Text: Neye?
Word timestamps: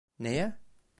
Neye? 0.19 0.57